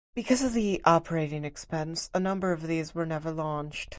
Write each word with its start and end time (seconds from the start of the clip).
Because 0.15 0.41
of 0.43 0.53
the 0.53 0.81
operating 0.83 1.45
expense, 1.45 2.09
a 2.13 2.19
number 2.19 2.51
of 2.51 2.65
these 2.65 2.95
were 2.95 3.05
never 3.05 3.29
launched. 3.29 3.89